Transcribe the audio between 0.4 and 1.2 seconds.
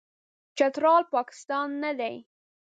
چترال،